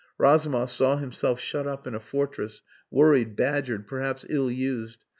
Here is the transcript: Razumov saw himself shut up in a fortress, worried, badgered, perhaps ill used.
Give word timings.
Razumov 0.17 0.71
saw 0.71 0.97
himself 0.97 1.39
shut 1.39 1.67
up 1.67 1.85
in 1.85 1.93
a 1.93 1.99
fortress, 1.99 2.63
worried, 2.89 3.35
badgered, 3.35 3.85
perhaps 3.85 4.25
ill 4.31 4.49
used. 4.49 5.05